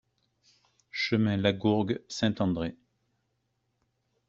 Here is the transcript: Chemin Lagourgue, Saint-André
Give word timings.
Chemin 0.89 1.37
Lagourgue, 1.39 2.01
Saint-André 2.07 2.75